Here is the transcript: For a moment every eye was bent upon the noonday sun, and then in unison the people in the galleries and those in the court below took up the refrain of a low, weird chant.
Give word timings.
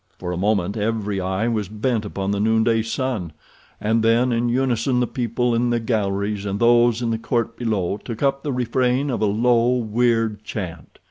For 0.17 0.31
a 0.31 0.35
moment 0.35 0.77
every 0.77 1.21
eye 1.21 1.47
was 1.47 1.67
bent 1.69 2.05
upon 2.05 2.31
the 2.31 2.39
noonday 2.39 2.81
sun, 2.81 3.33
and 3.79 4.01
then 4.03 4.31
in 4.31 4.49
unison 4.49 4.99
the 4.99 5.05
people 5.05 5.53
in 5.53 5.69
the 5.69 5.79
galleries 5.79 6.43
and 6.43 6.59
those 6.59 7.03
in 7.03 7.11
the 7.11 7.19
court 7.19 7.55
below 7.55 7.97
took 7.97 8.23
up 8.23 8.41
the 8.41 8.51
refrain 8.51 9.11
of 9.11 9.21
a 9.21 9.27
low, 9.27 9.75
weird 9.75 10.43
chant. 10.43 10.97